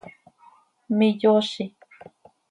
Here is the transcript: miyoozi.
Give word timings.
miyoozi. 0.97 1.65